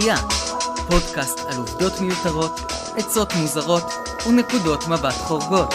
[0.00, 0.16] לעשירייה,
[0.90, 2.60] פודקאסט על עובדות מיותרות,
[2.96, 3.84] עצות מוזרות
[4.26, 5.74] ונקודות מבט חורגות.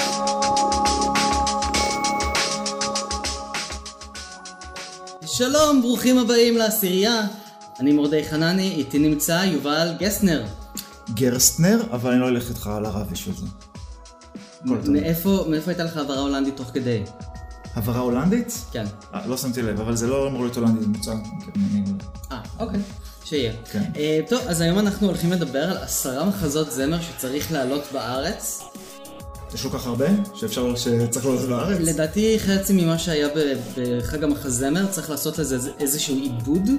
[5.26, 7.22] שלום, ברוכים הבאים לעשירייה.
[7.80, 10.46] אני מורדי חנני, איתי נמצא יובל גסנר.
[11.14, 13.48] גרסטנר, אבל אני לא אלך איתך על הרב בשביל זה.
[14.92, 17.04] מאיפה, מאיפה הייתה לך העברה הולנדית תוך כדי?
[17.76, 18.66] הברה הולנדית?
[18.72, 18.86] כן.
[19.14, 21.14] אה, לא שמתי לב, אבל זה לא אמור להיות הולנדי, זה מוצא.
[22.32, 22.80] אה, אוקיי.
[23.26, 23.52] שיהיה.
[23.72, 23.84] כן.
[23.98, 28.64] אה, טוב, אז היום אנחנו הולכים לדבר על עשרה מחזות זמר שצריך לעלות בארץ.
[29.54, 31.80] יש כל כך הרבה שאפשר, שצריך לעלות לארץ?
[31.80, 33.28] לדעתי חצי ממה שהיה
[33.78, 36.70] בחג המחזמר צריך לעשות לזה איזשהו עיבוד.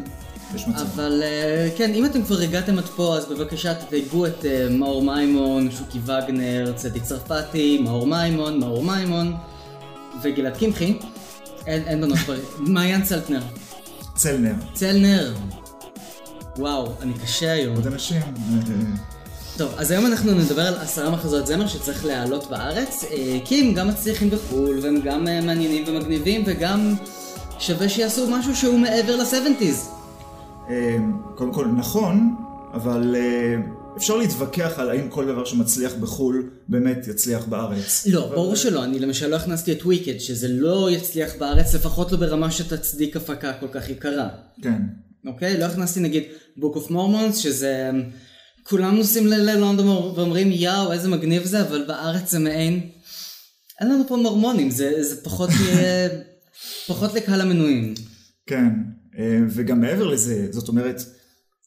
[0.54, 0.80] יש מצב.
[0.80, 5.02] אבל אה, כן, אם אתם כבר הגעתם עד פה, אז בבקשה תתייגו את אה, מאור
[5.02, 9.34] מימון, שוקי וגנר, צדיק צרפתי, מאור מימון, מאור מימון
[10.22, 10.98] וגלעד קמחי.
[11.66, 13.42] אין, אין בנות כבר, מעיין צלטנר.
[14.14, 14.54] צלנר.
[14.74, 15.34] צלנר.
[16.58, 17.76] וואו, אני קשה היום.
[17.76, 18.20] עוד אנשים.
[19.56, 23.74] טוב, אז היום אנחנו נדבר על עשרה מחזות זמר שצריך להעלות בארץ, אה, כי הם
[23.74, 26.94] גם מצליחים בחו"ל, והם גם אה, מעניינים ומגניבים, וגם
[27.58, 29.88] שווה שיעשו משהו שהוא מעבר ל-70's.
[30.70, 30.96] אה,
[31.34, 32.36] קודם כל, נכון,
[32.74, 33.16] אבל
[33.96, 38.06] אפשר להתווכח על האם כל דבר שמצליח בחו"ל באמת יצליח בארץ.
[38.06, 42.18] לא, ברור שלא, אני למשל לא הכנסתי את וויקד, שזה לא יצליח בארץ, לפחות לא
[42.18, 44.28] ברמה שתצדיק הפקה כל כך יקרה.
[44.62, 44.82] כן.
[45.26, 45.58] אוקיי?
[45.58, 46.22] לא הכנסתי נגיד
[46.58, 47.90] Book of Mormons, שזה...
[48.68, 52.80] כולם נוסעים ללונדון ואומרים יאו איזה מגניב זה, אבל בארץ זה מעין...
[53.80, 55.50] אין לנו פה מורמונים, זה, זה פחות.
[56.88, 57.94] פחות לקהל המנויים.
[58.46, 58.68] כן,
[59.18, 61.02] אה, וגם מעבר לזה, זאת אומרת,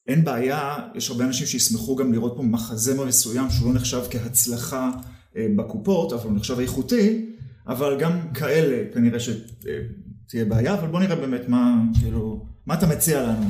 [0.07, 4.91] אין בעיה, יש הרבה אנשים שישמחו גם לראות פה מחזמר מסוים שהוא לא נחשב כהצלחה
[5.37, 7.25] אה, בקופות, אבל הוא נחשב איכותי,
[7.67, 13.21] אבל גם כאלה כנראה שתהיה בעיה, אבל בוא נראה באמת מה, כאילו, מה אתה מציע
[13.21, 13.49] לנו.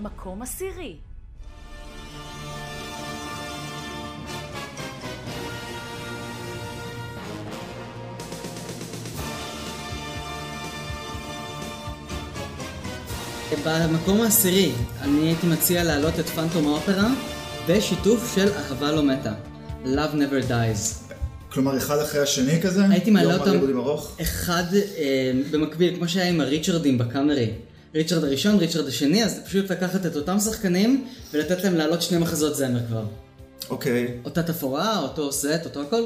[0.00, 0.96] מקום עשירי.
[13.64, 17.08] במקום העשירי, אני הייתי מציע להעלות את פנטום האופרה
[17.68, 19.32] בשיתוף של אהבה לא מתה.
[19.84, 21.12] Love never dies.
[21.52, 22.84] כלומר, אחד אחרי השני כזה?
[22.90, 23.58] הייתי מעלה אותם?
[24.22, 27.50] אחד אה, במקביל, כמו שהיה עם הריצ'רדים בקאמרי.
[27.98, 32.56] ריצ'רד הראשון, ריצ'רד השני, אז פשוט לקחת את אותם שחקנים ולתת להם להעלות שני מחזות
[32.56, 33.04] זמר כבר.
[33.70, 34.18] אוקיי.
[34.24, 36.02] אותה תפאורה, אותו סט, אותו הכל.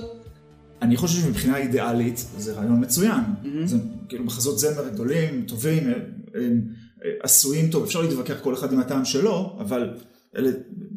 [0.82, 3.20] אני חושב שמבחינה אידיאלית זה רעיון מצוין.
[3.64, 3.76] זה
[4.08, 5.92] כאילו מחזות זמר גדולים, טובים, הם,
[6.34, 6.62] הם,
[7.04, 9.91] אה, עשויים טוב, אפשר להתווכח כל אחד עם הטעם שלו, אבל
[10.36, 10.50] אלה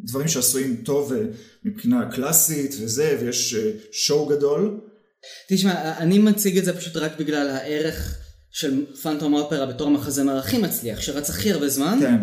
[0.04, 1.22] דברים שעשויים טוב אה,
[1.64, 4.80] מבחינה קלאסית וזה, ויש אה, שואו גדול.
[5.50, 8.25] תשמע, אני מציג את זה פשוט רק בגלל הערך
[8.56, 11.98] של פנטום האופרה בתור המחזמר הכי מצליח, שרץ הכי הרבה זמן.
[12.02, 12.18] כן,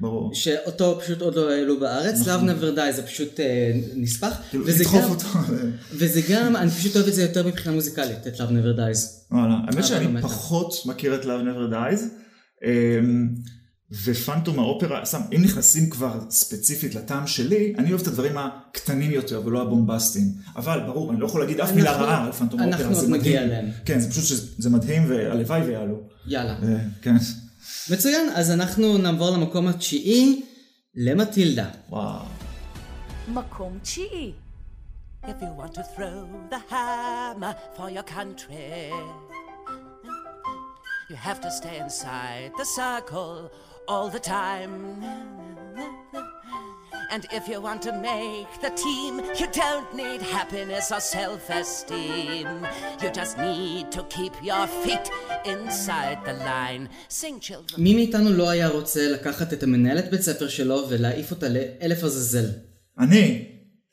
[0.00, 0.34] ברור.
[0.34, 5.04] שאותו פשוט עוד לא העלו בארץ, Love Never Die זה פשוט אה, נספח, כאילו, לדחוף
[5.10, 5.28] אותו.
[5.92, 9.30] וזה גם, אני פשוט אוהב את זה יותר מבחינה מוזיקלית, את Love Never Dies.
[9.30, 10.22] וואלה, האמת שאני.
[10.22, 12.00] פחות מכיר את Love Never Dies,
[12.64, 13.28] אמ,
[14.04, 19.42] ופנטום האופרה, סתם, אם נכנסים כבר ספציפית לטעם שלי, אני אוהב את הדברים הקטנים יותר
[19.44, 20.24] ולא הבומבסטיים.
[20.56, 23.00] אבל ברור, אני לא יכול להגיד אף אנחנו- מילה רעה על פנטום האופרה, אנחנו זה
[23.00, 23.50] עוד נגיע מדהים.
[23.50, 23.70] אליהם.
[23.84, 26.00] כן, זה פשוט שזה מדהים והלוואי ויעלו.
[26.26, 26.52] יאללה.
[26.62, 27.14] אה, כן,
[27.90, 30.42] מצוין, אז אנחנו נעבור למקום התשיעי,
[30.94, 31.68] למטילדה.
[31.88, 32.24] וואו.
[33.28, 34.32] מקום תשיעי.
[35.24, 36.18] If you want to throw
[36.50, 38.90] the hammer for your country,
[41.10, 43.34] you have to stay inside the circle
[43.88, 45.02] all the time.
[47.14, 52.48] And if you want to make the team, you don't need happiness or self esteem.
[53.02, 55.06] You just need to keep your feet
[55.44, 56.88] inside the line.
[57.08, 57.78] Sing, children.
[57.78, 62.50] מי מאיתנו לא היה רוצה לקחת את המנהלת בית ספר שלו ולהעיף אותה לאלף עזאזל?
[62.98, 63.48] אני,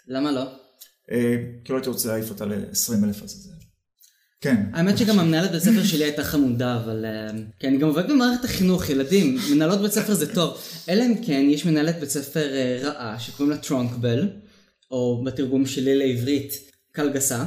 [0.07, 0.41] למה לא?
[1.11, 3.58] אה, כאילו הייתי רוצה להעיף אותה ל-20 אלף עזאזל.
[4.41, 4.65] כן.
[4.73, 7.05] האמת שגם המנהלת בית ספר שלי הייתה חמודה, אבל...
[7.05, 7.29] אה,
[7.59, 10.57] כי אני גם עובד במערכת החינוך, ילדים, מנהלות בית ספר זה טוב.
[10.89, 14.29] אלא אם כן, יש מנהלת בית ספר אה, רעה, שקוראים לה טרונקבל,
[14.91, 16.53] או בתרגום שלי לעברית,
[16.91, 17.45] קלגסה,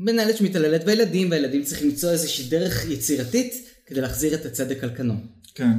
[0.00, 3.54] ומנהלת שמתעללת בילדים, והילדים צריכים למצוא איזושהי דרך יצירתית
[3.86, 5.14] כדי להחזיר את הצדק על כנו.
[5.54, 5.72] כן.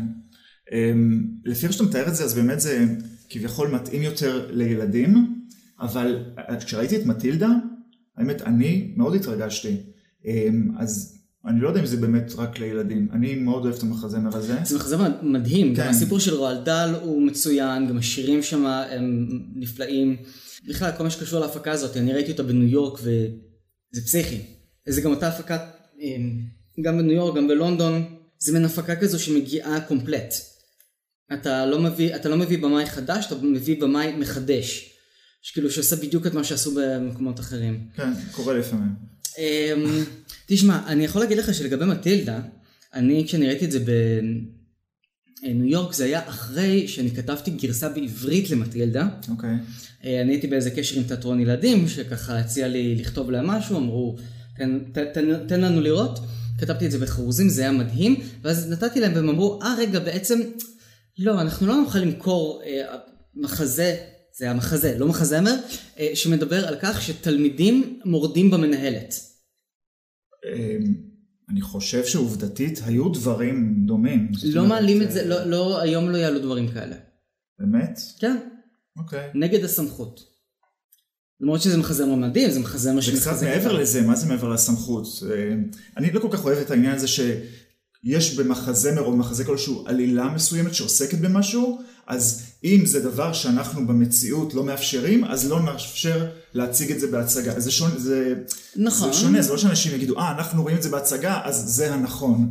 [0.72, 2.86] אמ, לפי איך שאתה מתאר את זה, אז באמת זה
[3.30, 5.36] כביכול מתאים יותר לילדים,
[5.80, 6.24] אבל
[6.66, 7.50] כשראיתי את מטילדה,
[8.18, 9.78] האמת, אני מאוד התרגשתי.
[10.26, 13.08] אמ, אז אני לא יודע אם זה באמת רק לילדים.
[13.14, 14.56] אני מאוד אוהב את המחזמר הזה.
[14.64, 15.84] זה מחזמר מדהים, כן.
[15.84, 20.18] גם הסיפור של רועל דל הוא מצוין, גם השירים שם הם נפלאים.
[20.68, 24.42] בכלל, כל מה שקשור להפקה הזאת, אני ראיתי אותה בניו יורק וזה פסיכי.
[24.88, 25.58] זה גם אותה הפקה,
[26.00, 26.40] אמ,
[26.82, 28.04] גם בניו יורק, גם בלונדון,
[28.40, 30.34] זה מין הפקה כזו שמגיעה קומפלט.
[31.34, 34.97] אתה לא מביא, אתה לא מביא במאי חדש, אתה מביא במאי מחדש.
[35.48, 37.88] שכאילו שעושה בדיוק את מה שעשו במקומות אחרים.
[37.96, 38.90] כן, קורה לפעמים.
[39.38, 40.04] אמ,
[40.46, 42.40] תשמע, אני יכול להגיד לך שלגבי מטילדה,
[42.94, 49.08] אני כשאני ראיתי את זה בניו יורק, זה היה אחרי שאני כתבתי גרסה בעברית למטילדה.
[49.30, 49.56] אוקיי.
[50.06, 54.18] אה, אני הייתי באיזה קשר עם תיאטרון ילדים, שככה הציע לי לכתוב להם משהו, אמרו,
[54.58, 56.20] תן, תן, תן, תן לנו לראות.
[56.60, 60.40] כתבתי את זה בחרוזים, זה היה מדהים, ואז נתתי להם והם אמרו, אה רגע, בעצם,
[61.20, 62.98] לא, אנחנו לא נוכל למכור אה,
[63.36, 63.96] מחזה,
[64.38, 65.56] זה היה מחזה, לא מחזמר,
[66.00, 69.16] אה, שמדבר על כך שתלמידים מורדים במנהלת.
[70.46, 70.94] אמ,
[71.50, 74.32] אני חושב שעובדתית היו דברים דומים.
[74.44, 76.96] לא מעלים את אה, זה, לא, לא, היום לא יעלו דברים כאלה.
[77.60, 78.00] באמת?
[78.20, 78.38] כן,
[78.98, 79.30] אוקיי.
[79.34, 80.24] נגד הסמכות.
[81.42, 83.74] למרות שזה מחזמר מדהים, זה מחזמר זה קצת שמחזק מעבר.
[83.74, 85.08] לזה, מה זה מעבר לסמכות?
[85.32, 85.54] אה,
[85.98, 90.74] אני לא כל כך אוהב את העניין הזה שיש במחזמר או במחזה כלשהו עלילה מסוימת
[90.74, 97.00] שעוסקת במשהו, אז אם זה דבר שאנחנו במציאות לא מאפשרים, אז לא נאפשר להציג את
[97.00, 97.60] זה בהצגה.
[97.60, 98.36] זה שונה, זה,
[98.76, 99.14] נכון.
[99.14, 102.50] זה שונה, זה לא שאנשים יגידו, אה, אנחנו רואים את זה בהצגה, אז זה הנכון.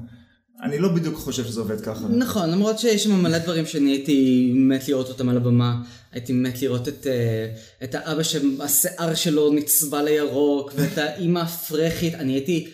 [0.62, 2.08] אני לא בדיוק חושב שזה עובד ככה.
[2.08, 5.82] נכון, למרות שיש שם מלא דברים שאני הייתי מת לראות אותם על הבמה.
[6.12, 7.54] הייתי מת לראות את, אה,
[7.84, 12.14] את האבא שהשיער שלו נצבע לירוק, ואת האימא הפרחית.
[12.14, 12.70] אני הייתי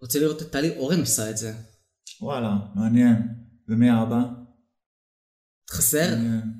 [0.00, 1.52] רוצה לראות את טלי אורן עושה את זה.
[2.20, 3.16] וואלה, מעניין.
[3.68, 4.20] ומי האבא?
[5.70, 6.10] חסר?
[6.10, 6.55] מעניין.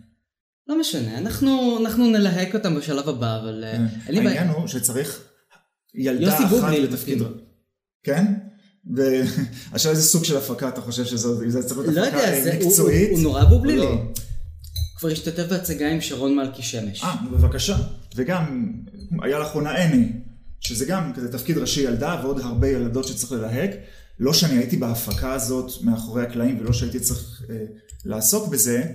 [0.68, 4.40] לא משנה, אנחנו, אנחנו נלהק אותם בשלב הבא, אבל אה, אין לי בעיה.
[4.40, 5.20] העניין הוא שצריך
[5.94, 6.52] ילדה אחת.
[6.92, 7.22] מתאים.
[8.02, 8.34] כן?
[8.94, 12.54] ועכשיו איזה סוג של הפקה אתה חושב שזה צריך להיות לא הפקה יודע, אה, זה,
[12.60, 13.08] הוא, מקצועית?
[13.08, 13.78] הוא, הוא נורא בובלילי.
[13.78, 14.02] לא?
[14.96, 17.02] כבר השתתף בהצגה עם שרון מלכי שמש.
[17.02, 17.76] אה, בבקשה.
[18.16, 18.72] וגם
[19.22, 20.08] היה לאחרונה אני,
[20.60, 23.70] שזה גם כזה תפקיד ראשי ילדה ועוד הרבה ילדות שצריך ללהק.
[24.20, 27.64] לא שאני הייתי בהפקה הזאת מאחורי הקלעים ולא שהייתי צריך אה,
[28.04, 28.92] לעסוק בזה,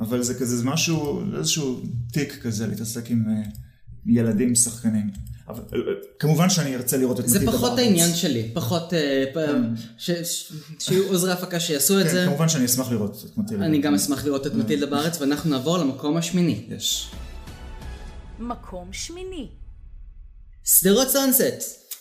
[0.00, 1.80] אבל זה כזה זה משהו, איזשהו
[2.12, 3.42] תיק כזה להתעסק עם אה,
[4.06, 5.10] ילדים שחקנים.
[5.48, 5.78] אבל אה,
[6.18, 7.78] כמובן שאני ארצה לראות את זה מטילדה פחות.
[7.78, 8.94] העניין שלי, פחות...
[8.94, 9.24] אה,
[9.98, 12.24] ש- שיהיו עוזרי הפקה שיעשו את כן, זה.
[12.26, 13.66] כמובן שאני אשמח לראות את מטילדה.
[13.66, 16.66] אני גם אשמח לראות את מטילדה בארץ, ואנחנו נעבור למקום השמיני.
[16.68, 17.10] יש.
[18.38, 19.48] מקום שמיני.
[20.64, 21.42] שדרות סאנסט.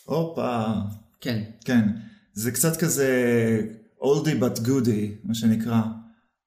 [0.05, 0.63] הופה.
[1.21, 1.43] כן.
[1.65, 1.89] כן.
[2.33, 3.09] זה קצת כזה
[4.01, 5.81] אולדי but goody, מה שנקרא.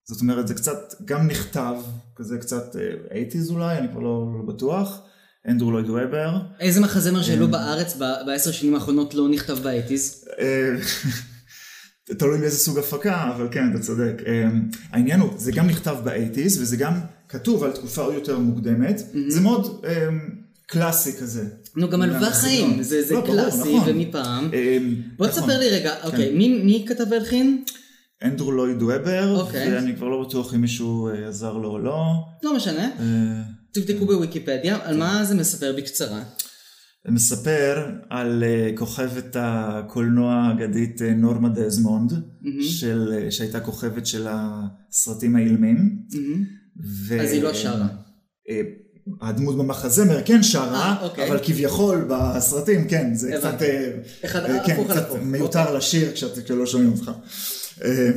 [0.09, 1.75] זאת אומרת, זה קצת גם נכתב,
[2.17, 5.01] כזה קצת אה, 80's אולי, אני כבר לא, לא בטוח.
[5.49, 6.39] אנדרו לויד וובר.
[6.61, 7.27] איזה מחזמר כן.
[7.27, 7.97] שהעלו בארץ
[8.27, 10.25] בעשר שנים האחרונות לא נכתב ב eighties?
[10.39, 10.71] אה,
[12.19, 14.23] תלוי באיזה סוג הפקה, אבל כן, אתה צודק.
[14.27, 14.49] אה,
[14.93, 19.03] העניין הוא, זה גם נכתב ב eighties, וזה גם כתוב על תקופה יותר מוקדמת.
[19.29, 20.09] זה מאוד אה,
[20.67, 21.45] קלאסי כזה.
[21.77, 22.31] נו, גם הסגנון.
[22.33, 23.89] חיים, זה זה לא, קלאסי נכון.
[23.91, 24.51] ומפעם.
[24.55, 24.79] אה,
[25.17, 25.41] בוא נכון.
[25.41, 27.65] תספר לי רגע, אוקיי, מי מי כתב והלחין?
[28.23, 29.75] אנדרו לויד וובר, אוקיי.
[29.75, 32.05] ואני כבר לא בטוח אם מישהו אה, עזר לו או לא.
[32.43, 32.85] לא משנה.
[33.01, 36.23] אה, תבדקו בוויקיפדיה, על מה זה מספר בקצרה.
[37.09, 42.13] מספר על אה, כוכבת הקולנוע האגדית נורמה דזמונד,
[42.61, 45.99] של, שהייתה כוכבת של הסרטים האילמים.
[47.09, 47.21] ו...
[47.21, 47.87] אז היא לא שרה.
[49.23, 51.29] הדמות במחזמר כן שרה, אה, אוקיי.
[51.29, 53.65] אבל כביכול בסרטים כן, זה הבנתי.
[53.65, 55.09] קצת, אחד- כן, קצת.
[55.23, 55.77] מיותר אוקיי.
[55.77, 56.13] לשיר
[56.45, 57.11] כשלא שומעים אותך.
[57.83, 58.11] אה,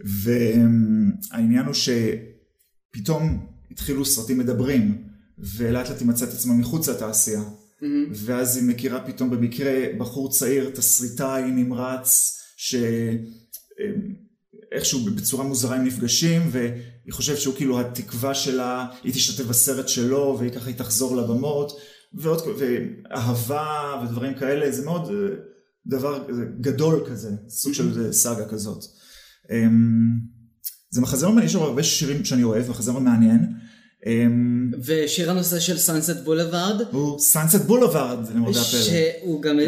[0.22, 5.08] והעניין הוא שפתאום התחילו סרטים מדברים,
[5.38, 7.42] ולאט לאט היא מצאה את עצמה מחוץ לתעשייה.
[8.10, 12.38] ואז היא מכירה פתאום במקרה בחור צעיר, תסריטאי נמרץ,
[14.72, 20.36] שאיכשהו בצורה מוזרה הם נפגשים, והיא חושבת שהוא כאילו התקווה שלה, היא תשתתף בסרט שלו,
[20.38, 21.72] והיא ככה היא תחזור לבמות,
[22.14, 25.14] ועוד, ואהבה ודברים כאלה, זה מאוד אה,
[25.88, 26.24] דבר
[26.60, 28.84] גדול כזה, סוג של סאגה כזאת.
[29.50, 30.18] אמ,
[30.90, 33.46] זה מחזמר יש הרבה שירים שאני אוהב, מחזמר מעניין.
[34.06, 38.80] אמ, ושיר הנושא של סאנסט בולווארד, הוא סאנסט בולווארד, למרבה הפלא.
[38.80, 39.58] שהוא גם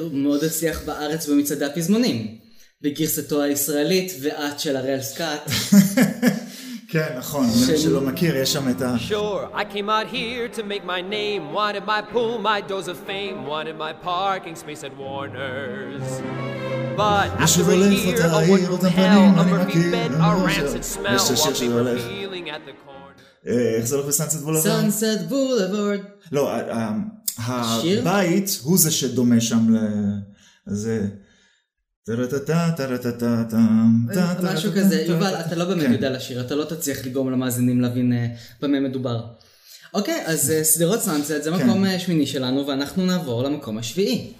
[0.00, 2.38] הוא מאוד הצליח בארץ במצעדי הפזמונים.
[2.82, 5.50] בגרסתו הישראלית ואת של הראל סקאט.
[6.92, 8.96] כן, נכון, למי שלא מכיר, יש שם את ה...
[9.08, 11.52] Sure, I came out here to make my name.
[11.54, 13.46] Wanted my pool, my dose of fame.
[13.46, 16.06] Wanted my parking space at Warner's.
[16.96, 22.48] But after a year, a one-room hell, a Murphy bed, a rancid smell, wallpaper peeling
[22.48, 23.46] at the corner.
[23.46, 24.64] אה, איך זה הולך בסאנסט בולווארד?
[24.64, 26.00] סאנסט בולווארד.
[26.32, 26.50] לא?
[27.38, 29.78] הבית הוא זה שדומה שם ל...
[30.66, 31.06] זה...
[34.42, 35.04] משהו כזה.
[35.08, 35.92] יובל, אתה לא באמת כן.
[35.92, 38.26] יודע לשיר, אתה לא תצליח לגרום למאזינים להבין אה,
[38.62, 39.26] במה מדובר.
[39.94, 41.66] אוקיי, אז אה, שדרות סאנסט זה כן.
[41.66, 44.32] מקום אה, שמיני שלנו, ואנחנו נעבור למקום השביעי.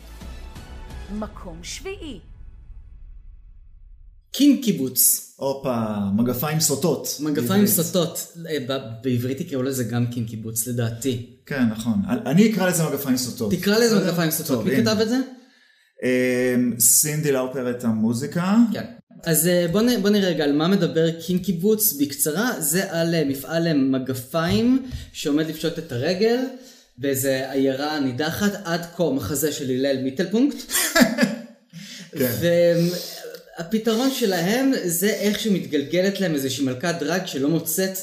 [1.13, 2.21] מקום שביעי.
[4.33, 5.31] קין קיבוץ.
[5.37, 7.17] הופה, מגפיים סוטות.
[7.21, 7.67] מגפיים.
[7.67, 8.37] סוטות.
[8.51, 11.27] אה, בעברית יקראו לזה גם קין קיבוץ, לדעתי.
[11.47, 11.95] כן, נכון.
[12.27, 13.53] אני אקרא לזה מגפיים סוטות.
[13.53, 14.05] תקרא לזה?
[14.05, 14.65] מגפיים סוטות.
[14.65, 14.77] מי.
[14.77, 15.19] כתב את זה?
[16.03, 18.57] אמ, סינדי לאופר את המוזיקה.
[18.73, 18.85] כן.
[19.25, 23.15] אז אה, בוא, נ, בוא נראה רגע על מה מדבר קין קיבוץ בקצרה, זה על
[23.15, 26.39] אה, מפעל אה, מגפיים שעומד לפשוט את הרגל
[26.99, 30.57] באיזה עיירה נידחת, עד כה מחזה של הלל מיטלפונקט.
[32.19, 32.31] כן.
[33.59, 37.99] והפתרון שלהם זה איך שמתגלגלת להם איזושהי מלכת דרג שלא מוצאת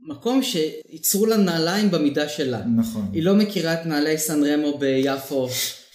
[0.00, 2.60] מקום שייצרו לה נעליים במידה שלה.
[2.76, 3.10] נכון.
[3.12, 5.48] היא לא מכירה את נעלי סן רמו ביפו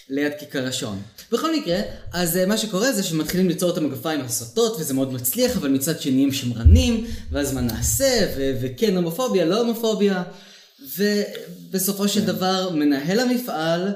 [0.10, 1.02] ליד כיכר השעון.
[1.32, 1.78] בכל מקרה,
[2.14, 6.02] אז אה, מה שקורה זה שמתחילים ליצור את המגפיים הסוטות, וזה מאוד מצליח, אבל מצד
[6.02, 10.24] שני הם שמרנים, ואז מה נעשה, ו- וכן הומופוביה, לא הומופוביה,
[10.98, 13.94] ובסופו של דבר מנהל המפעל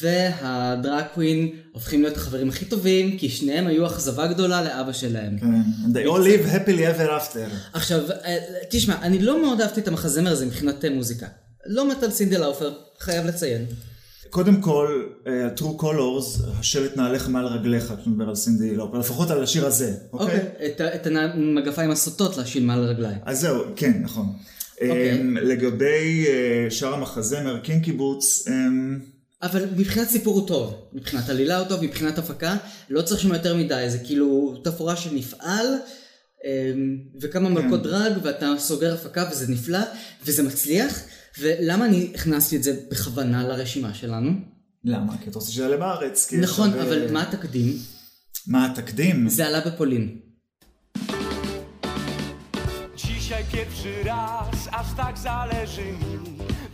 [0.00, 5.38] והדראקווין הופכים להיות החברים הכי טובים, כי שניהם היו אכזבה גדולה לאבא שלהם.
[5.38, 5.46] כן.
[5.92, 7.50] They all live happily ever after.
[7.72, 8.38] עכשיו, אה,
[8.70, 11.26] תשמע, אני לא מאוד אהבתי את המחזמר הזה מבחינת אה, מוזיקה.
[11.66, 13.66] לא מת על סינדי לאופר, חייב לציין.
[14.30, 19.30] קודם כל, אה, True Colors, השלט נעליך מעל רגליך, כשאתה מדבר על סינדי לאופר, לפחות
[19.30, 20.26] על השיר הזה, אוקיי?
[20.26, 23.18] אוקיי, את ה- את המגפיים הסוטות להשיל מעל הרגליים.
[23.24, 24.26] אז זהו, כן, נכון.
[24.74, 25.20] אוקיי.
[25.20, 28.98] אמ, לגבי אה, שאר המחזמר, קין קיבוץ, אמ,
[29.42, 32.56] אבל מבחינת סיפור הוא טוב, מבחינת עלילה הוא טוב, מבחינת הפקה,
[32.90, 35.66] לא צריך שם יותר מדי, זה כאילו תפאורה של מפעל,
[36.44, 36.50] אמ,
[37.20, 39.78] וכמה מלכות דרג, ואתה סוגר הפקה וזה נפלא,
[40.26, 41.00] וזה מצליח,
[41.40, 44.30] ולמה אני הכנסתי את זה בכוונה לרשימה שלנו?
[44.84, 45.18] למה?
[45.18, 46.26] כי אתה רוצה שיעלה בארץ.
[46.26, 47.72] כי יש נכון, הרבה- אבל מה התקדים?
[48.46, 49.28] מה התקדים?
[49.28, 50.18] זה עלה בפולין.
[52.96, 56.12] Dzisiaj pierwszy raz aż tak zależy mi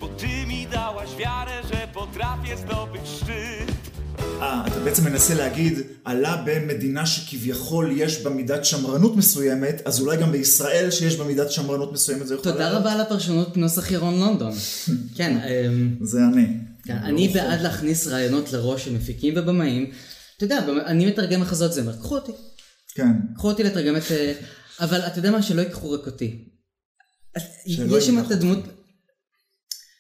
[0.01, 3.69] Bo ty mi dałaś wiarę, że potrafię zdobyć szczyt
[4.67, 10.33] אתה בעצם מנסה להגיד, עלה במדינה שכביכול יש בה מידת שמרנות מסוימת, אז אולי גם
[10.33, 12.81] בישראל שיש בה מידת שמרנות מסוימת זה יכול תודה לעלות?
[12.81, 14.53] רבה על הפרשנות נוסח ירון לונדון.
[15.17, 16.47] כן, אמ, זה אני.
[16.85, 19.91] כן, אני בעד להכניס רעיונות לראש של מפיקים ובמאים.
[20.37, 22.33] אתה יודע, אני מתרגם מחזות זמר, קחו אותי.
[22.95, 23.13] כן.
[23.37, 24.03] קחו אותי לתרגם את...
[24.11, 24.33] אה,
[24.81, 25.43] אבל אתה יודע מה?
[25.43, 26.49] שלא ייקחו רק אותי.
[27.67, 28.59] יש שם את הדמות...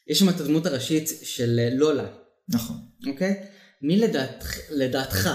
[0.09, 2.07] יש שם את הדמות הראשית של אה, לולה,
[2.49, 2.77] נכון.
[3.07, 3.45] אוקיי?
[3.87, 5.31] מי לדעתך, לדעתך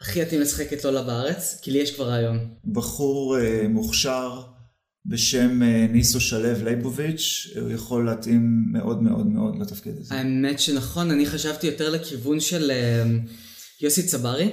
[0.00, 1.58] הכי יתאים לשחק את לולה בארץ?
[1.62, 2.54] כי לי יש כבר רעיון.
[2.64, 4.42] בחור אה, מוכשר
[5.06, 10.14] בשם אה, ניסו שלו ליבוביץ', הוא יכול להתאים מאוד מאוד מאוד לתפקיד הזה.
[10.14, 13.04] האמת שנכון, אני חשבתי יותר לכיוון של אה,
[13.80, 14.52] יוסי צברי.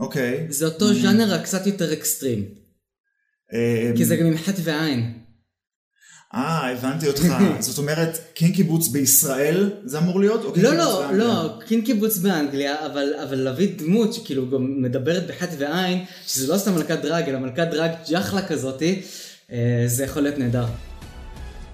[0.00, 0.46] אוקיי.
[0.50, 2.44] זה אותו ז'אנר רק קצת יותר אקסטרים.
[3.52, 5.18] אה, כי זה גם עם חטא ועין.
[6.34, 7.22] אה, הבנתי אותך.
[7.60, 10.44] זאת אומרת, קין קיבוץ בישראל זה אמור להיות?
[10.44, 11.26] או קין לא, קיבוץ לא, באנגליה?
[11.26, 16.58] לא, קין קיבוץ באנגליה, אבל, אבל להביא דמות שכאילו גם מדברת בחטא ועין, שזה לא
[16.58, 19.02] סתם מלכת דרג, אלא מלכת דרג ג'חלה כזאתי,
[19.52, 20.66] אה, זה יכול להיות נהדר.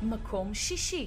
[0.02, 1.06] מקום שישי.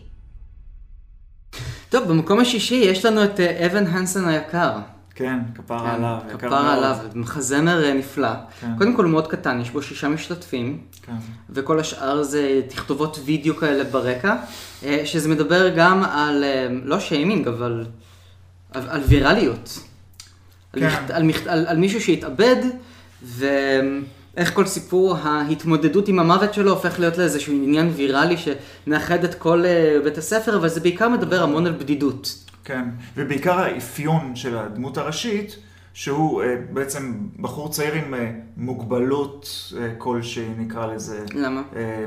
[1.90, 4.72] טוב, במקום השישי יש לנו את אה, אבן הנסון היקר.
[5.16, 6.18] כן, כפרה עליו.
[6.28, 6.78] יקר כפרה מאוד.
[6.78, 8.30] עליו, מחזמר אה, נפלא.
[8.62, 8.78] כן.
[8.78, 10.82] קודם כל הוא מאוד קטן, יש בו שישה משתתפים.
[11.02, 11.14] כן.
[11.50, 14.36] וכל השאר זה תכתובות וידאו כאלה ברקע,
[14.84, 17.86] אה, שזה מדבר גם על, אה, לא שיימינג, אבל
[18.74, 19.80] על, על ויראליות.
[20.74, 20.88] על, כן.
[20.88, 22.64] מכת, על, מכת, על, על מישהו שהתאבד,
[23.24, 29.64] ואיך כל סיפור ההתמודדות עם המוות שלו הופך להיות לאיזשהו עניין ויראלי שמאחד את כל
[30.04, 32.45] בית הספר, אבל זה בעיקר מדבר המון על בדידות.
[32.66, 32.86] כן,
[33.18, 35.56] ובעיקר האפיון של הדמות הראשית,
[35.94, 41.24] שהוא אה, בעצם בחור צעיר עם אה, מוגבלות אה, כלשהי, נקרא לזה.
[41.34, 41.62] למה?
[41.76, 42.06] אה,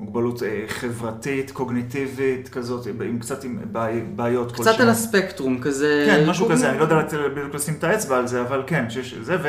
[0.00, 4.80] מוגבלות אה, חברתית, קוגניטיבית, כזאת, עם קצת עם בעי- בעיות קצת כלשהן.
[4.82, 6.04] על הספקטרום, כזה...
[6.10, 8.90] כן, משהו קוגני- כזה, אני לא יודע בדיוק לשים את האצבע על זה, אבל כן,
[8.90, 9.48] שיש זה, ו,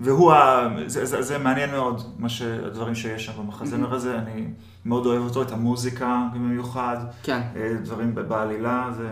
[0.00, 4.44] והוא, ה, זה, זה, זה מעניין מאוד, מה ש, הדברים שיש שם במחזמר הזה, אני
[4.84, 7.40] מאוד אוהב אותו, את המוזיקה במיוחד, כן.
[7.56, 9.08] אה, דברים בעלילה, זה...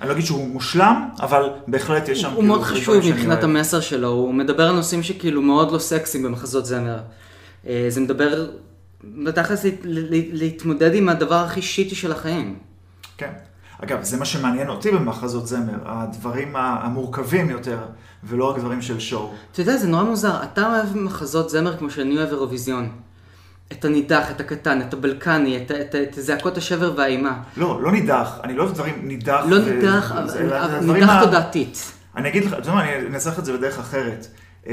[0.00, 3.42] אני לא אגיד שהוא מושלם, אבל בהחלט יש שם הוא כאילו מאוד דברים חשוב מבחינת.
[3.44, 6.98] המסר שלו, הוא מדבר על נושאים שכאילו מאוד לא סקסיים במחזות זמר.
[7.66, 8.50] אה, זה מדבר
[9.24, 10.00] בתכלס להת- לה-
[10.32, 12.56] להתמודד עם הדבר הכי שיטי של החיים.
[13.16, 13.30] כן.
[13.84, 17.78] אגב, זה מה שמעניין אותי במחזות זמר, הדברים המורכבים יותר,
[18.24, 19.30] ולא רק דברים של שואו.
[19.52, 22.88] אתה יודע, זה נורא מוזר, אתה אוהב מחזות זמר כמו שאני אוהב אירוויזיון.
[23.72, 27.42] את הנידח, את הקטן, את הבלקני, את, את, את זעקות השבר והאימה.
[27.56, 29.44] לא, לא נידח, אני לא אוהב דברים נידח.
[29.48, 31.92] לא ו- נידח, זה- אבל הדברים נידח ה- תודעתית.
[32.16, 34.26] אני אגיד לך, אתה יודע מה, אני אנסח את זה בדרך אחרת.
[34.66, 34.72] אמ,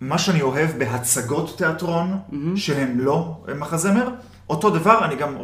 [0.00, 2.18] מה שאני אוהב בהצגות תיאטרון,
[2.56, 4.08] שהן לא מחזמר,
[4.50, 5.40] אותו דבר אני גם אה,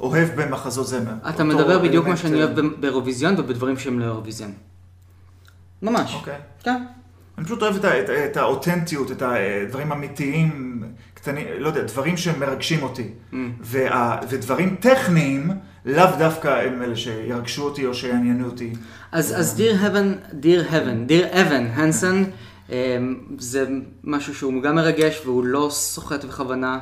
[0.00, 1.12] אוהב במחזות זמר.
[1.28, 4.52] אתה מדבר בדיוק מה שאני אה, אוהב באירוויזיון ובדברים שהם לא אירוויזיון.
[5.82, 6.14] ממש.
[6.14, 6.38] אוקיי.
[6.62, 6.84] כן.
[7.38, 10.75] אני פשוט אוהב את, את, את האותנטיות, את הדברים אמיתיים,
[11.26, 13.08] קטנים, לא יודע, דברים שמרגשים אותי.
[13.60, 15.50] וה, ודברים טכניים,
[15.84, 18.72] לאו דווקא הם אלה שירגשו אותי או שיעניינו אותי.
[19.12, 22.24] אז, אז דיר הבן, דיר הבן, דיר אבן הנסון,
[22.68, 22.74] אמ,
[23.38, 23.66] זה
[24.04, 26.78] משהו שהוא גם מרגש והוא לא סוחט בכוונה.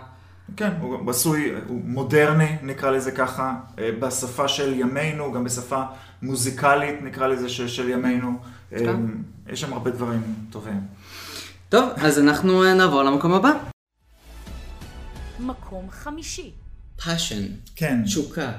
[0.57, 5.83] כן, הוא עשוי, הוא מודרני, נקרא לזה ככה, אה, בשפה של ימינו, גם בשפה
[6.23, 8.39] מוזיקלית, נקרא לזה, של, של ימינו.
[8.73, 8.95] אה,
[9.49, 10.81] יש שם הרבה דברים טובים.
[11.69, 13.74] טוב, אז אנחנו אה, נעבור למקום הבא.
[15.45, 16.51] מקום חמישי.
[16.99, 17.45] passion,
[17.77, 18.03] כן.
[18.05, 18.53] תשוקה.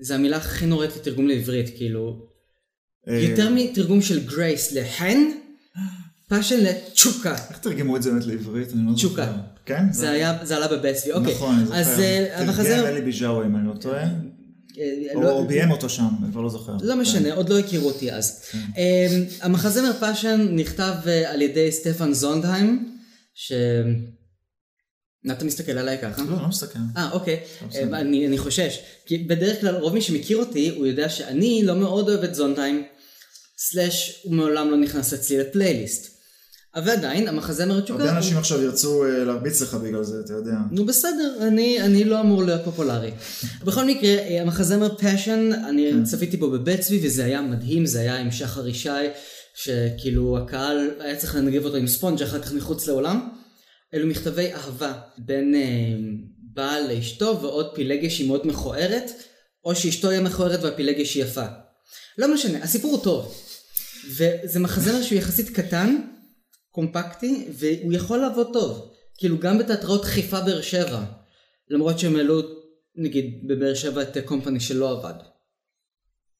[0.00, 2.26] זה המילה הכי נוראית לתרגום לעברית, כאילו,
[3.08, 5.18] אה, יותר מתרגום של גרייס לחן,
[6.32, 7.34] passion לתשוקה.
[7.50, 8.72] איך תרגמו את זה באמת לעברית?
[8.72, 9.26] אני לא תשוקה.
[9.26, 9.38] זוכר.
[9.66, 9.92] כן?
[9.92, 11.34] זה היה, זה עלה בבסבי, אוקיי.
[11.34, 11.78] נכון, אני זוכר.
[11.78, 14.02] אז אה, תרגם אלי ביג'אווי, אם אני לא טועה.
[14.02, 14.08] אה,
[15.14, 16.76] או לא- או ביים אותו שם, אני כבר לא זוכר.
[16.82, 18.40] לא משנה, עוד לא הכירו אותי אז.
[18.40, 18.58] כן.
[19.40, 20.94] המחזמר Passion נכתב
[21.26, 22.96] על ידי סטפן זונדהיים,
[23.34, 23.52] ש...
[25.32, 26.22] אתה מסתכל עליי ככה?
[26.22, 26.78] לא, לא מסתכל.
[26.96, 27.40] אה, אוקיי.
[27.68, 27.82] בסדר.
[27.82, 28.80] אמ, אני, אני חושש.
[29.06, 32.84] כי בדרך כלל, רוב מי שמכיר אותי, הוא יודע שאני לא מאוד אוהב את זונדהיים,
[33.58, 36.14] slash, הוא מעולם לא נכנס אצלי לפלייליסט.
[36.76, 38.02] אבל עדיין, המחזמר התשוקה...
[38.02, 40.56] הרבה אנשים עכשיו ירצו אה, להרביץ לך בגלל זה, אתה יודע.
[40.70, 43.10] נו בסדר, אני, אני לא אמור להיות פופולרי.
[43.64, 48.16] בכל מקרה, אה, המחזמר Passion, אני צפיתי בו בבית צבי וזה היה מדהים, זה היה
[48.16, 48.88] עם שחר ישי,
[49.54, 53.28] שכאילו הקהל היה צריך לנגב אותו עם ספונג'ה אחר כך מחוץ לאולם.
[53.94, 55.60] אלו מכתבי אהבה בין אה,
[56.36, 59.10] בעל לאשתו ועוד פילגש היא מאוד מכוערת,
[59.64, 61.46] או שאשתו היא מכוערת והפילגש היא יפה.
[62.18, 63.34] לא משנה, הסיפור הוא טוב.
[64.06, 66.00] וזה מחזמר שהוא יחסית קטן,
[66.70, 68.90] קומפקטי, והוא יכול לעבוד טוב.
[69.18, 71.04] כאילו גם בתיאטראות חיפה באר שבע.
[71.70, 72.42] למרות שהם העלו,
[72.96, 75.22] נגיד, בבאר שבע את קומפני שלא עבד.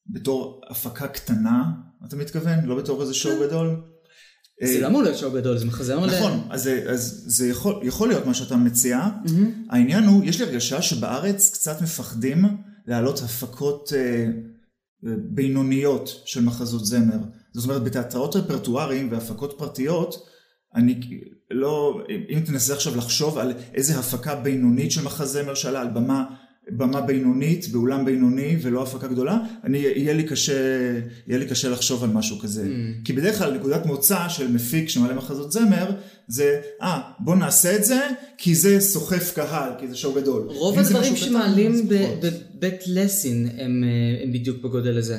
[0.07, 1.63] בתור הפקה קטנה,
[2.07, 2.65] אתה מתכוון?
[2.65, 3.94] לא בתור איזה שואו גדול?
[4.63, 6.15] זה אה, לא אמור להיות שואו גדול, זה מחזמר ל...
[6.17, 9.07] נכון, אז, זה- אז זה יכול, יכול להיות מה שאתה מציע.
[9.69, 12.45] העניין הוא, יש לי הרגשה שבארץ קצת מפחדים
[12.87, 14.25] להעלות הפקות אה,
[15.29, 17.17] בינוניות של מחזות זמר.
[17.53, 20.15] זאת אומרת, בתיאטראות רפרטואריים והפקות פרטיות,
[20.75, 20.99] אני
[21.51, 26.25] לא, אם תנסה עכשיו לחשוב על איזה הפקה בינונית של מחזמר שעלה על במה,
[26.69, 30.53] במה בינונית, באולם בינוני ולא הפקה גדולה, אני, יהיה לי קשה,
[31.27, 32.63] יהיה לי קשה לחשוב על משהו כזה.
[32.63, 33.05] Mm.
[33.05, 35.91] כי בדרך כלל נקודת מוצא של מפיק שמעלה מחזות זמר,
[36.27, 37.99] זה, אה, בוא נעשה את זה,
[38.37, 40.43] כי זה סוחף קהל, כי זה שואו גדול.
[40.47, 41.87] רוב הדברים שמעלים.
[41.89, 45.17] בבית לסין הם, אה, הם בדיוק בגודל הזה.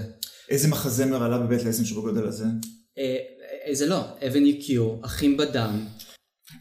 [0.49, 2.45] איזה מחזמר עלה בבית לסין שבגודל הזה?
[2.99, 3.17] אה,
[3.69, 5.87] אה, זה לא, אבן יקיו, אחים בדם.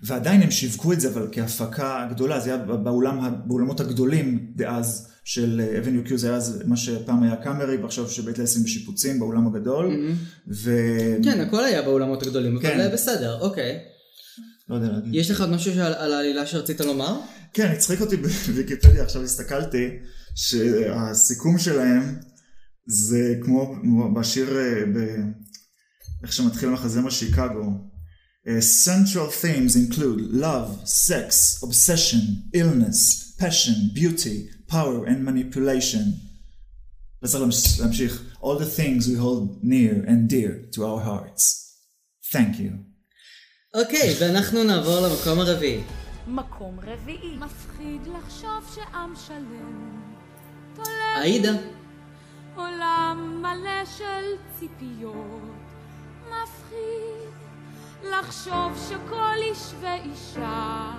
[0.03, 5.61] ועדיין הם שיווקו את זה אבל כהפקה גדולה, זה היה באולם, באולמות הגדולים דאז של
[5.79, 10.13] אבן יוקיו, זה היה אז מה שפעם היה קאמרי ועכשיו שבית לסין בשיפוצים באולם הגדול.
[10.53, 10.71] ו...
[11.23, 12.79] כן, הכל היה באולמות הגדולים, אבל כן.
[12.79, 13.79] אה, בסדר, אוקיי.
[14.69, 15.15] לא יודע להגיד.
[15.15, 17.19] יש לך עוד משהו שעל- על העלילה שרצית לומר?
[17.53, 19.87] כן, הצחיק אותי בוויקיפדיה, עכשיו הסתכלתי,
[20.35, 22.15] שהסיכום שלהם
[22.87, 24.97] זה כמו כמו בשיר, אה, ב...
[26.23, 27.71] איך שמתחיל מחזמר שיקגו.
[28.47, 36.13] Uh, central themes include love, sex, obsession, illness, passion, beauty, power and manipulation.
[38.41, 41.43] All the things we hold near and dear to our hearts.
[42.31, 42.71] Thank you.
[43.73, 45.83] אוקיי, ואנחנו נעבור למקום הרביעי.
[46.27, 47.37] מקום רביעי.
[47.37, 50.01] מפחיד לחשוב שעם שלם
[50.75, 51.53] תולה עאידה.
[52.55, 55.55] עולם מלא של ציפיות.
[56.25, 57.14] מפחיד
[58.11, 60.91] לחשוב שכל איש ואישה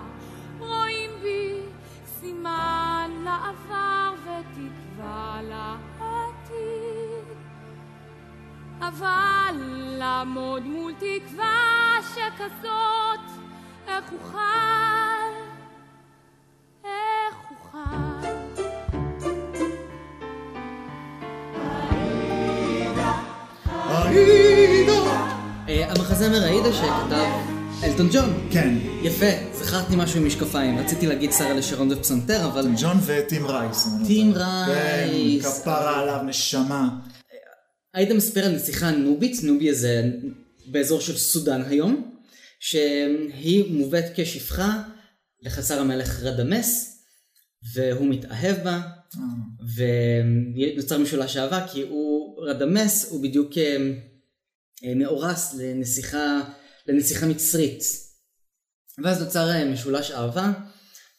[0.59, 1.61] רואים בי
[2.07, 7.37] סימן לעבר ותקווה לעתיד.
[8.81, 9.57] אבל
[9.99, 13.43] לעמוד מול תקווה שכזאת,
[13.87, 14.39] איך אוכל?
[16.85, 18.06] איך אוכל?
[25.85, 28.49] המחזמר עאידה שכתב אלטון ג'ון.
[28.53, 30.79] כן, יפה, זכרתי משהו עם משקפיים.
[30.79, 32.67] רציתי להגיד שרה לשרון ופסנתר, אבל...
[32.81, 33.87] ג'ון וטים רייס.
[33.87, 34.33] לא טים.
[34.35, 35.45] רייס.
[35.45, 36.89] כן, כפרה עליו, נשמה.
[37.93, 40.11] עאידה מספר על נסיכה נובית, נוביה זה
[40.67, 42.11] באזור של סודאן היום,
[42.61, 44.83] שהיא מובאת כשפחה
[45.43, 46.99] לחצר המלך רדמס,
[47.75, 48.81] והוא מתאהב בה,
[49.77, 53.93] ונוצר משולש אהבה, כי הוא, רדמס הוא בדיוק אה, אה,
[54.97, 56.41] מאורס לנסיכה,
[56.87, 57.83] לנסיכה מצרית.
[59.05, 60.53] ואז נוצר אה, משולש אהבה,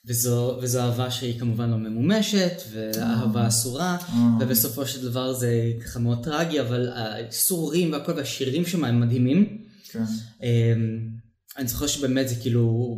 [0.08, 3.98] וזו, וזו אהבה שהיא כמובן לא ממומשת, ואהבה אסורה,
[4.40, 9.64] ובסופו של דבר זה ככה מאוד טרגי, אבל האיסורים והכל והשירים שם הם מדהימים.
[9.92, 10.04] כן.
[10.44, 11.10] אמ,
[11.58, 12.98] אני זוכר שבאמת זה כאילו...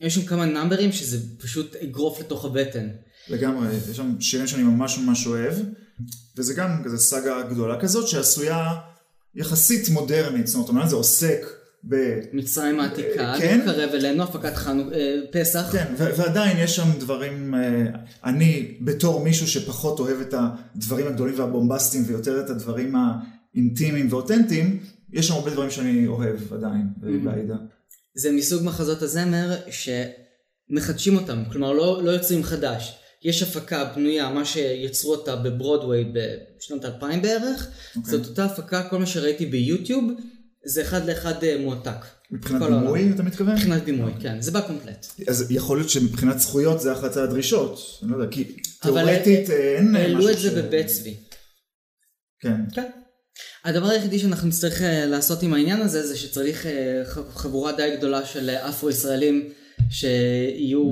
[0.00, 2.88] יש שם כמה נאמברים שזה פשוט אגרוף לתוך הבטן.
[3.28, 5.54] לגמרי, יש שם שירים שאני ממש ממש אוהב,
[6.36, 8.74] וזה גם כזה סאגה גדולה כזאת שעשויה
[9.34, 11.46] יחסית מודרנית, זאת אומרת, אומנם זה עוסק
[11.88, 12.20] ב...
[12.32, 13.58] מצרים העתיקה, כן.
[13.58, 14.96] מתקרב אלינו, הפקת חנוכה,
[15.30, 15.68] פסח.
[15.72, 17.60] כן, ו- ועדיין יש שם דברים, אה,
[18.24, 24.80] אני בתור מישהו שפחות אוהב את הדברים הגדולים והבומבסטיים ויותר את הדברים האינטימיים ואותנטיים,
[25.12, 26.86] יש שם הרבה דברים שאני אוהב עדיין,
[27.24, 27.56] בעידה.
[28.14, 29.56] זה מסוג מחזות הזמר
[30.70, 32.99] שמחדשים אותם, כלומר לא, לא יוצרים חדש.
[33.22, 36.04] יש הפקה בנויה, מה שיצרו אותה בברודוויי
[36.58, 38.10] בשנות 2000 בערך, אוקיי.
[38.12, 40.04] זאת אותה הפקה, כל מה שראיתי ביוטיוב,
[40.66, 41.96] זה אחד לאחד אה, מועתק.
[42.30, 42.80] מבחינת העולם.
[42.80, 43.54] בימוי אתה מתכוון?
[43.54, 45.06] מבחינת בימוי, כן, זה בא קומפלט.
[45.28, 48.44] אז יכול להיות שמבחינת זכויות זה אחת הדרישות, אני לא יודע, כי
[48.84, 51.14] אבל תאורטית אה, אין משהו העלו את ש- זה בבית צבי.
[52.40, 52.86] כן, כן.
[53.64, 56.66] הדבר היחידי שאנחנו נצטרך אה, לעשות עם העניין הזה זה שצריך
[57.34, 59.48] חבורה די גדולה של אפרו-ישראלים
[59.90, 60.90] שיהיו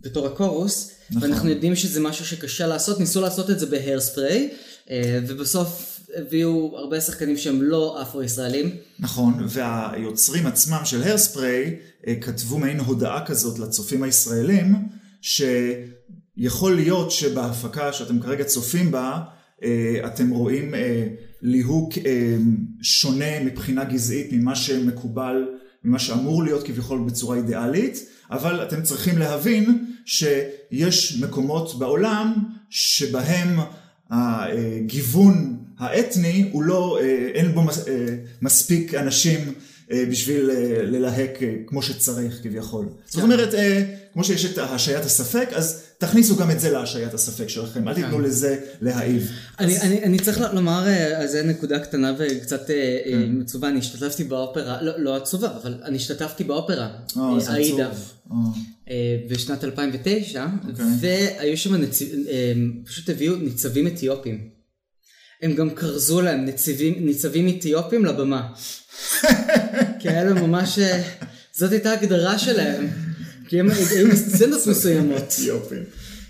[0.00, 0.99] בתור הקורוס, Mm.
[1.10, 1.30] נכון.
[1.30, 4.50] ואנחנו יודעים שזה משהו שקשה לעשות, ניסו לעשות את זה בהרספריי,
[4.90, 8.70] אה, ובסוף הביאו הרבה שחקנים שהם לא אפרו-ישראלים.
[8.98, 14.74] נכון, והיוצרים עצמם של הרספריי אה, כתבו מעין הודעה כזאת לצופים הישראלים,
[15.22, 19.20] שיכול להיות שבהפקה שאתם כרגע צופים בה,
[19.62, 20.74] אה, אתם רואים
[21.42, 21.92] ליהוק
[22.82, 25.44] שונה מבחינה גזעית ממה שמקובל,
[25.84, 32.34] ממה שאמור להיות כביכול בצורה אידיאלית, אבל אתם צריכים להבין שיש מקומות בעולם
[32.70, 33.58] שבהם
[34.10, 37.66] הגיוון האתני הוא לא, אה, אין בו אה,
[38.42, 39.54] מספיק אנשים
[39.92, 42.88] בשביל אה, ללהק אה, כמו שצריך כביכול.
[43.06, 47.48] זאת אומרת, אה, כמו שיש את השעיית הספק, אז תכניסו גם את זה להשעיית הספק
[47.48, 49.30] שלכם, אל תיתנו לזה להעיב.
[49.58, 53.36] אני, אני, אני צריך לומר אה, על זה נקודה קטנה וקצת אה, כן.
[53.36, 57.54] אה, עצובה, אני השתתפתי באופרה, לא, לא עצובה, אבל אני השתתפתי באופרה, אה, אה, עצוב.
[57.54, 57.90] עאידה.
[58.32, 58.36] אה,
[58.90, 60.84] אה, בשנת 2009, אוקיי.
[61.00, 61.80] והיו שם אה,
[62.84, 64.59] פשוט הביאו ניצבים אתיופים.
[65.42, 68.48] הם גם כרזו להם ניצבים, ניצבים אתיופים לבמה.
[70.00, 71.02] כאלה ממש, אה,
[71.52, 72.88] זאת הייתה הגדרה שלהם.
[73.48, 75.22] כי הם היו מסצנות מסוימות.
[75.22, 75.84] אתיופים.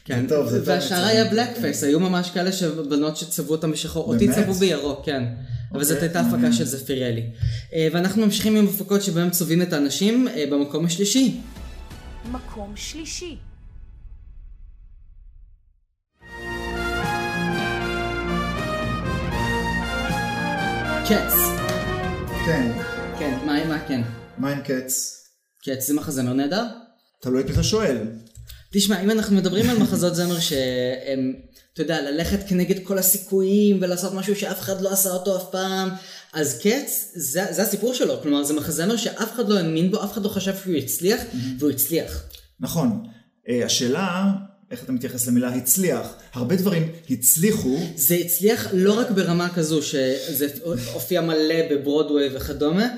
[0.05, 1.05] כן, טוב, זה טוב והשאר.
[1.05, 4.29] היה בלק פייס, היו ממש כאלה שבנות שצבעו אותם בשחור, אותי?
[4.29, 5.25] צבעו בירוק, כן.
[5.73, 6.53] אבל זאת אוקיי, הייתה הפקה.
[6.53, 7.23] של זפיריאלי.
[7.75, 11.41] אה, ואנחנו ממשיכים עם הפקות שבהם צובעים את האנשים אה, במקום השלישי.
[12.33, 13.37] מקום שלישי.
[21.11, 21.35] קץ.
[22.47, 22.73] כן,
[23.19, 24.01] כן, מה מה כן?
[24.39, 25.25] מיין קץ,
[25.65, 26.65] קץ זה מחזמר נהדר?
[27.23, 27.99] תלוי את מי אתה שואל.
[28.73, 31.33] תשמע, אם אנחנו מדברים על מחזות זמר שהם,
[31.73, 35.89] אתה יודע, ללכת כנגד כל הסיכויים ולעשות משהו שאף אחד לא עשה אותו אף פעם,
[36.33, 38.23] אז קץ, זה, זה הסיפור שלו.
[38.23, 41.21] כלומר, זה מחזמר שאף אחד לא האמין בו, אף אחד לא חשב שהוא יצליח,
[41.59, 42.23] והוא הצליח.
[42.61, 43.07] נכון.
[43.49, 44.33] אה, השאלה,
[44.71, 46.15] איך אתה מתייחס למילה הצליח?
[46.33, 50.47] הרבה דברים הצליחו, זה הצליח לא רק ברמה כזו שזה
[50.93, 52.89] הופיע מלא בברודוויי וכדומה,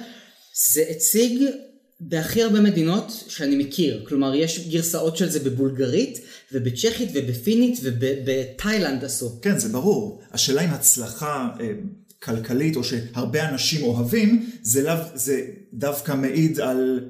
[0.54, 1.42] זה הציג
[2.00, 4.04] בהכי הרבה מדינות שאני מכיר.
[4.08, 6.20] כלומר, יש גרסאות של זה בבולגרית,
[6.52, 9.40] ובצ'כית, ובפינית, ובתאילנד עשו.
[9.42, 10.22] כן, זה ברור.
[10.32, 11.72] השאלה אם הצלחה אה,
[12.22, 17.00] כלכלית, או שהרבה אנשים אוהבים, זה, לאו, זה דווקא מעיד על...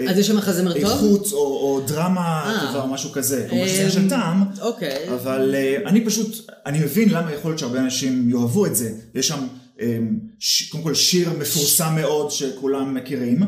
[0.00, 0.82] אה, אז יש שם מחזמר טוב?
[0.82, 2.66] איכות או, או דרמה אה.
[2.66, 3.46] טובה או משהו כזה.
[3.48, 5.14] כלומר שזה אמ, של טעם, אוקיי.
[5.14, 8.92] אבל אה, אני פשוט, אני מבין למה יכול להיות שהרבה אנשים יאהבו את זה.
[9.14, 9.46] יש שם
[9.80, 13.42] אמ, ש, קודם כל שיר מפורסם מאוד שכולם מכירים.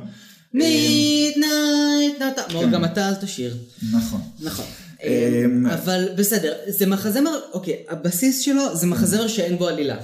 [0.55, 2.19] מידנייט.
[2.49, 2.71] כן.
[2.71, 3.57] גם אתה אל תשיר.
[3.93, 4.21] נכון.
[4.41, 4.65] נכון.
[5.05, 9.97] אמ, אבל בסדר, זה מחזמר, אוקיי, הבסיס שלו זה מחזמר שאין בו עלילה.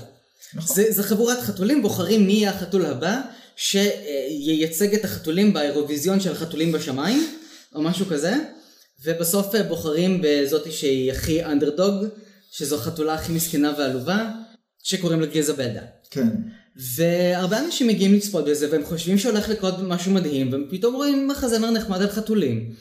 [0.55, 0.77] נכון.
[0.77, 3.20] זה, זה חבורת חתולים, בוחרים מי יהיה החתול הבא,
[3.57, 7.27] שייצג את החתולים באירוויזיון של החתולים בשמיים,
[7.75, 8.35] או משהו כזה,
[9.05, 12.05] ובסוף אה, בוחרים בזאתי שהיא הכי אנדרדוג,
[12.51, 14.31] שזו החתולה הכי מסכנה ועלובה,
[14.83, 15.83] שקוראים לה גריזבלדה.
[16.11, 16.29] כן.
[16.97, 21.71] והרבה אנשים מגיעים לצפות בזה, והם חושבים שהולך לקרות משהו מדהים, והם פתאום רואים מחזמר
[21.71, 22.73] נחמד על חתולים.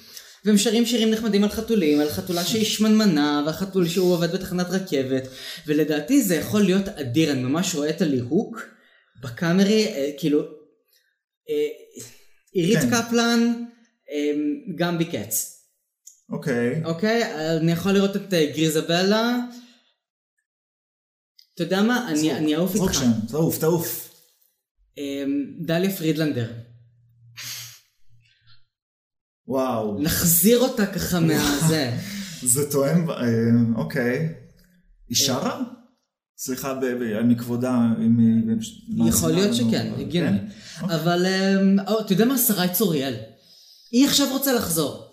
[0.46, 5.28] והם שרים שירים נחמדים על חתולים, על חתולה שהיא שמנמנה, והחתול שהוא עובד בתחנת רכבת,
[5.68, 8.62] ולדעתי זה יכול להיות אדיר, אני ממש רואה את הליהוק
[9.24, 10.44] בקאמרי, אה, כאילו,
[12.52, 12.90] עירית כן.
[12.90, 13.64] קפלן,
[14.12, 14.32] אה,
[14.76, 15.62] גם ביקץ,
[16.30, 16.84] אוקיי.
[16.86, 17.24] אוקיי?
[17.58, 19.38] אני יכול לראות את אה, גריזבלה,
[21.56, 22.10] אתה יודע מה?
[22.10, 22.94] אני אני אעוף איתך.
[22.94, 24.14] שם, תעוף, תעוף.
[24.98, 25.24] אה,
[25.60, 26.54] דליה פרידלנדר.
[29.48, 30.02] וואו.
[30.02, 31.92] נחזיר אותה ככה מהזה.
[32.54, 33.26] זה תואם, אה,
[33.76, 34.30] אוקיי.
[35.10, 35.64] היא שרה?
[36.38, 39.10] סליחה ב- ב- מכבודה, אם היא...
[39.10, 40.38] יכול להיות שכן, הגיוני.
[40.40, 40.86] כן?
[40.86, 43.14] אבל אמ, או, אתה יודע מה, שרי צוריאל?
[43.92, 45.06] היא עכשיו רוצה לחזור.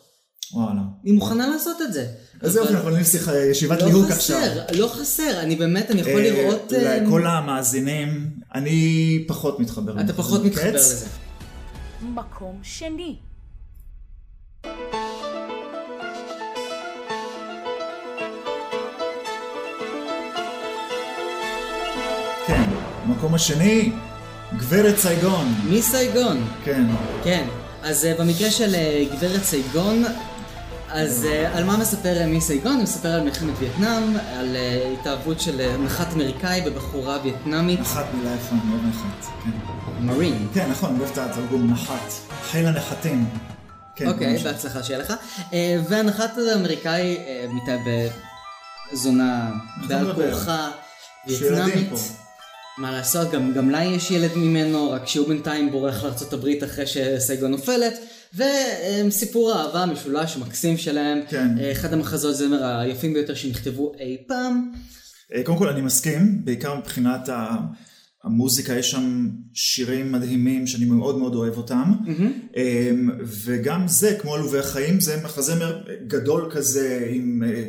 [0.52, 0.80] וואלה.
[1.04, 2.06] היא מוכנה לעשות את זה.
[2.40, 4.40] אז יופי, אבל אנחנו נעשה שיחה- ישיבת לא ליהוק עכשיו.
[4.40, 6.72] חסר, לא חסר, אני באמת, אני יכול אה, לראות...
[6.72, 10.00] אמ, לכל המאזינים, אני פחות מתחבר.
[10.00, 10.74] אתה פחות מתחבר.
[10.74, 11.06] לזה.
[12.02, 13.16] מקום שני.
[23.12, 23.92] המקום השני,
[24.56, 25.54] גברת סייגון.
[25.70, 26.48] מסייגון.
[26.64, 26.84] כן.
[27.24, 27.46] כן,
[27.82, 30.04] אז uh, במקרה של uh, גברת סייגון,
[30.88, 32.74] אז uh, על מה מספר uh, מסייגון?
[32.74, 38.06] הוא מספר על מלחמת וייטנאם, על uh, התאהבות של uh, נחת אמריקאי בבחורה וייטנאמית, נחת
[38.14, 39.26] מילה יפה, מאוד נחת.
[39.44, 39.50] כן.
[40.00, 40.48] מרין.
[40.54, 42.12] כן, נכון, אני אוהב את התרגום נחת.
[42.50, 43.24] חיל הנחתים.
[43.96, 44.42] כן, אוקיי, ממש.
[44.42, 45.12] בהצלחה שיהיה לך.
[45.36, 45.54] Uh,
[45.88, 47.80] והנחת האמריקאי uh, מתאהב
[48.92, 49.50] בזונה
[49.88, 50.30] בעל לדבר.
[50.30, 50.70] כורחה,
[51.26, 52.21] וייטנאמית.
[52.78, 57.50] מה לעשות, גם, גם לה יש ילד ממנו, רק שהוא בינתיים בורח לארה"ב אחרי שסייגון
[57.50, 57.94] נופלת,
[58.34, 61.48] וסיפור האהבה המשולש המקסים שלהם, כן.
[61.60, 64.72] אה, אחד המחזות זמר היפים ביותר שנכתבו אי פעם.
[65.34, 67.56] אה, קודם כל אני מסכים, בעיקר מבחינת ה...
[68.24, 71.92] המוזיקה, יש שם שירים מדהימים שאני מאוד מאוד אוהב אותם.
[72.56, 77.64] אמ, וגם זה, כמו עלובי החיים, זה מחזמר גדול כזה, עם אה,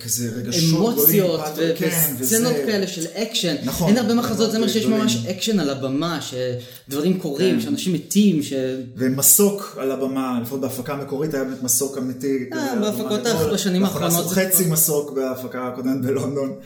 [0.00, 1.24] כזה רגשות גדולים.
[1.24, 1.40] אמוציות
[1.76, 3.56] כן, וסצנות כאלה של אקשן.
[3.64, 4.86] נכון, אין הרבה מחזות זמר שיש.
[4.86, 7.60] ממש אקשן על הבמה, שדברים קורים, כן.
[7.60, 8.52] שאנשים מתים, ש...
[8.96, 12.48] ומסוק על הבמה, לפחות בהפקה המקורית היה באמת מסוק אמיתי.
[12.52, 12.90] הבמה.
[12.90, 13.20] בהפקות.
[13.52, 16.58] בשנים אנחנו האחרונות עשו זה חצי מסוק בהפקה הקודמת בלונדון.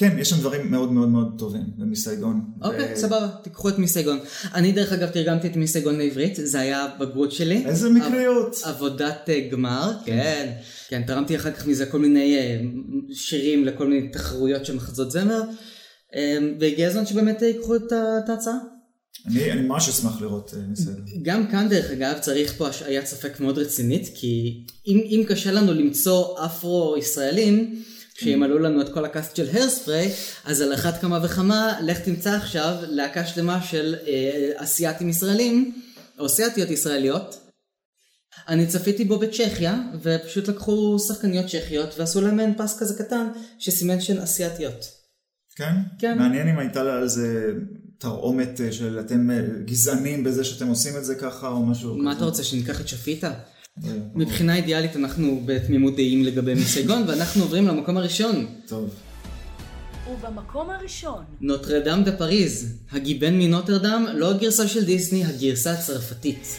[0.00, 2.40] כן, יש שם דברים מאוד מאוד מאוד טובים ב Miss Saigon.
[2.62, 4.18] אוקיי, ו- סבבה, תיקחו את Miss Saigon.
[4.54, 7.66] אני דרך אגב תרגמתי את Miss Saigon לעברית, זה היה בגרות שלי.
[7.66, 8.56] איזה מקריות.
[8.64, 10.52] עב- עבודת אה, גמר, כן.
[10.88, 12.60] כן, תרמתי אחר כך מזה כל מיני אה,
[13.12, 15.42] שירים לכל מיני תחרויות של מחזות זמר.
[16.14, 17.92] אה, והגיע הזמן שבאמת ייקחו את
[18.28, 18.54] ההצעה.
[19.26, 21.04] אני אני ממש אשמח לראות מסייגון.
[21.22, 25.74] גם כאן דרך אגב צריך פה השעיית ספק מאוד רצינית, כי אם, אם קשה לנו
[25.74, 27.82] למצוא אפרו-ישראלים,
[28.14, 30.08] שימלאו לנו את כל הקאסט של הרספרי,
[30.44, 35.82] אז על אחת כמה וכמה, לך תמצא עכשיו להקה שלמה של אה, אסייתים ישראלים,
[36.18, 37.50] או אסייתיות ישראליות.
[38.48, 43.26] אני צפיתי בו בצ'כיה, ופשוט לקחו שחקניות צ'כיות ועשו להם מעין פס כזה קטן,
[43.58, 45.00] שסימן שהן אסייתיות.
[45.56, 45.74] כן?
[45.98, 46.18] כן.
[46.18, 47.52] מעניין אם הייתה לה על זה
[47.98, 52.10] תרעומת אה, של אתם אה, גזענים בזה שאתם עושים את זה ככה או משהו מה
[52.10, 52.18] כזה.
[52.18, 53.32] אתה רוצה, שניקח את שפיטה?
[53.84, 58.46] אה, מבחינה אידיאלית אנחנו בתמימות דעים לגבי מסייגון, ואנחנו עוברים למקום הראשון.
[58.68, 58.90] טוב.
[60.12, 66.56] ובמקום הראשון, נוטרדם דה פריז, הגיבן מנוטרדם, לא הגרסה של דיסני, הגרסה הצרפתית.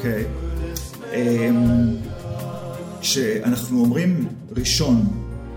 [0.00, 0.24] אוקיי.
[1.12, 1.96] אמ,
[3.00, 5.06] כשאנחנו אומרים ראשון,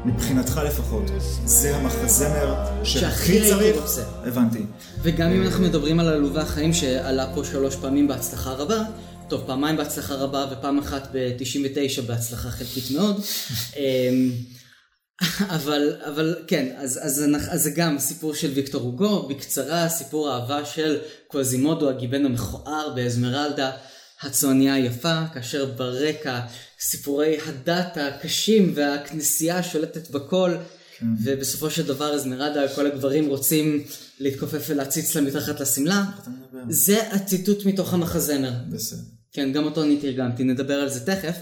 [0.06, 1.04] מבחינתך לפחות,
[1.46, 3.76] זה המחזמר שהכי צריך?
[3.82, 4.04] רוצה.
[4.24, 4.66] הבנתי.
[5.02, 8.84] וגם אם אנחנו מדברים על עלובי החיים שעלה פה שלוש פעמים בהצלחה רבה,
[9.30, 13.22] טוב, פעמיים בהצלחה רבה ופעם אחת ב-99 בהצלחה חלקית מאוד.
[13.78, 14.32] אמ,
[15.50, 20.30] אבל, אבל כן, אז, אז, אנחנו- אז זה גם סיפור של ויקטור הוגו, בקצרה סיפור
[20.30, 23.72] האהבה של קווזימודו, הגיבן המכוער באזמרלדה,
[24.24, 26.40] הצועניה היפה, כאשר ברקע
[26.80, 30.56] סיפורי הדת הקשים והכנסייה השולטת בכל,
[31.24, 33.84] ובסופו של דבר אזמרלדה, כל הגברים רוצים
[34.20, 36.04] להתכופף ולהציץ לה מתחת לשמלה.
[36.70, 38.52] זה הציטוט מתוך המחזמר.
[38.72, 39.00] בסדר.
[39.32, 41.36] כן, גם אותו אני תרגמתי, נדבר על זה תכף,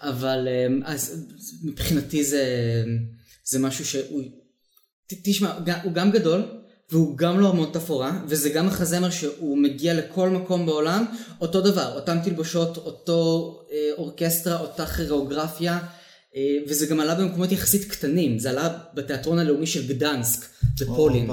[0.00, 1.24] אבל אמ, אז
[1.62, 2.44] מבחינתי זה,
[3.44, 4.22] זה משהו שהוא,
[5.06, 6.42] ת- תשמע, הוא גם גדול,
[6.90, 11.04] והוא גם לא המון תפאורה, וזה גם מחזמר שהוא מגיע לכל מקום בעולם,
[11.40, 15.78] אותו דבר, אותן תלבושות, אותו אה, אורקסטרה, אותה כירואוגרפיה,
[16.36, 20.48] אה, וזה גם עלה במקומות יחסית קטנים, זה עלה בתיאטרון הלאומי של גדנסק,
[20.80, 21.30] בפולין.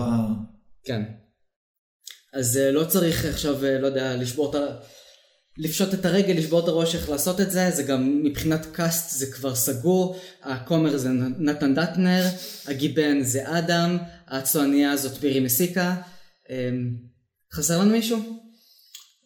[0.84, 1.02] כן.
[2.34, 4.66] אז אה, לא צריך עכשיו, אה, לא יודע, לשבור את ה...
[5.58, 9.26] לפשוט את הרגל, לשבור את הראש איך לעשות את זה, זה גם מבחינת קאסט זה
[9.32, 12.24] כבר סגור, הכומר זה נתן דטנר,
[12.68, 15.96] הגיבן זה אדם, הצועניה זאת בירי מסיקה.
[16.50, 16.70] אה,
[17.54, 18.20] חסר לנו מישהו?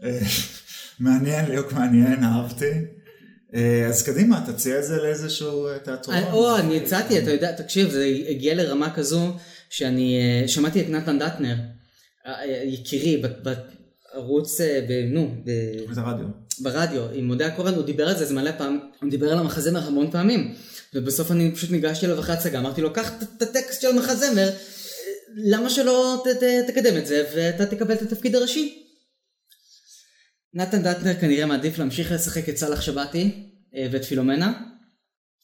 [0.04, 0.20] אה,
[1.00, 2.72] מעניין, ליהוק מעניין, אהבתי.
[3.56, 6.18] אה, אז קדימה, תציע את זה לאיזשהו אה, תיאטרון.
[6.32, 9.34] או, אני הצעתי, אתה יודע, תקשיב, זה הגיע לרמה כזו
[9.70, 11.56] שאני שמעתי את נתן דטנר,
[12.64, 13.22] יקירי,
[14.24, 16.26] בערוץ, אה, ב- נו, ב- את הרדיו.
[16.62, 19.88] ברדיו עם מודה הקורן, הוא דיבר על זה, זה מלא פעם, הוא דיבר על המחזמר
[19.88, 20.56] המון פעמים.
[20.94, 24.50] ובסוף אני פשוט ניגשתי אליו אחרי הצגה, אמרתי לו, קח את- את הטקסט של המחזמר,
[25.36, 28.84] למה שלא ת, ת, תקדם את זה ואתה תקבל את התפקיד הראשי?
[30.54, 34.62] נתן דטנר כנראה מעדיף להמשיך לשחק את סאלח שבתי אה, ואת פילומנה,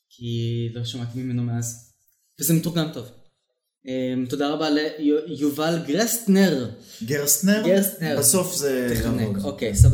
[0.10, 0.26] כי
[0.74, 1.92] לא שמעתי ממנו מאז,
[2.40, 3.06] וזה מתורגם טוב.
[3.88, 3.94] אה,
[4.30, 4.68] תודה רבה
[5.28, 6.68] ליובל גרסטנר,
[7.04, 7.62] גרסטנר?
[7.66, 8.16] גרסטנר.
[8.20, 8.94] בסוף זה.
[9.44, 9.94] אוקיי, סבבה.